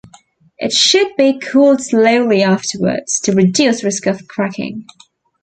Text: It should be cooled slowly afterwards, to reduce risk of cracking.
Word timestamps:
It 0.57 0.71
should 0.71 1.15
be 1.15 1.37
cooled 1.37 1.79
slowly 1.79 2.41
afterwards, 2.41 3.19
to 3.25 3.33
reduce 3.33 3.83
risk 3.83 4.07
of 4.07 4.27
cracking. 4.27 4.87